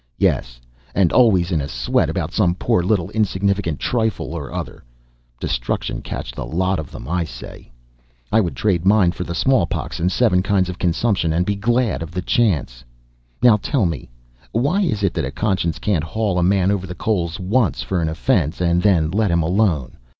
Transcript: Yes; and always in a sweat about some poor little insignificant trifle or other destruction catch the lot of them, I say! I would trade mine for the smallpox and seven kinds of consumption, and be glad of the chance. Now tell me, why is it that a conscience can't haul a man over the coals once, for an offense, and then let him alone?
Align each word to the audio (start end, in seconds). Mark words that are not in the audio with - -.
Yes; 0.17 0.59
and 0.95 1.13
always 1.13 1.51
in 1.51 1.61
a 1.61 1.67
sweat 1.67 2.09
about 2.09 2.31
some 2.33 2.55
poor 2.55 2.81
little 2.81 3.11
insignificant 3.11 3.79
trifle 3.79 4.33
or 4.33 4.51
other 4.51 4.83
destruction 5.39 6.01
catch 6.01 6.31
the 6.31 6.43
lot 6.43 6.79
of 6.79 6.89
them, 6.89 7.07
I 7.07 7.23
say! 7.23 7.71
I 8.31 8.41
would 8.41 8.55
trade 8.55 8.83
mine 8.83 9.11
for 9.11 9.23
the 9.23 9.35
smallpox 9.35 9.99
and 9.99 10.11
seven 10.11 10.41
kinds 10.41 10.69
of 10.69 10.79
consumption, 10.79 11.31
and 11.31 11.45
be 11.45 11.55
glad 11.55 12.01
of 12.01 12.09
the 12.09 12.23
chance. 12.23 12.83
Now 13.43 13.57
tell 13.61 13.85
me, 13.85 14.09
why 14.53 14.81
is 14.81 15.03
it 15.03 15.13
that 15.13 15.23
a 15.23 15.29
conscience 15.29 15.77
can't 15.77 16.03
haul 16.03 16.39
a 16.39 16.41
man 16.43 16.71
over 16.71 16.87
the 16.87 16.95
coals 16.95 17.39
once, 17.39 17.83
for 17.83 18.01
an 18.01 18.09
offense, 18.09 18.59
and 18.59 18.81
then 18.81 19.11
let 19.11 19.29
him 19.29 19.43
alone? 19.43 19.97